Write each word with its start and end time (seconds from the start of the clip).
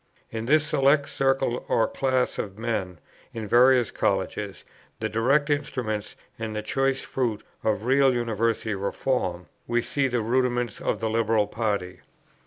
In 0.31 0.47
this 0.47 0.65
select 0.65 1.07
circle 1.09 1.63
or 1.69 1.87
class 1.87 2.39
of 2.39 2.57
men, 2.57 2.97
in 3.35 3.47
various 3.47 3.91
Colleges, 3.91 4.63
the 4.99 5.09
direct 5.09 5.47
instruments 5.51 6.15
and 6.39 6.55
the 6.55 6.63
choice 6.63 7.03
fruit 7.03 7.43
of 7.63 7.85
real 7.85 8.11
University 8.11 8.73
Reform, 8.73 9.45
we 9.67 9.83
see 9.83 10.07
the 10.07 10.21
rudiments 10.21 10.81
of 10.81 11.01
the 11.01 11.09
Liberal 11.11 11.45
party. 11.45 11.99